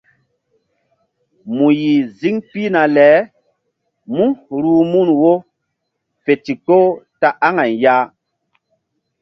[1.55, 3.09] Mu yih ziŋ pihna le
[4.13, 4.25] mú
[4.63, 5.33] ruh mun wo
[6.23, 6.87] fe ndikpoh
[7.19, 7.95] ta aŋay ya.